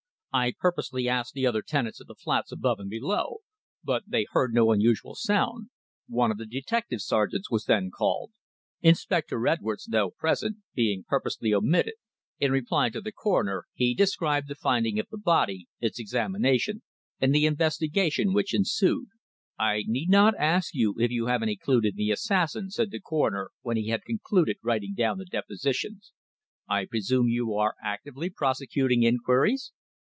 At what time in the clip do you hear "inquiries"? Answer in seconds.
29.03-29.73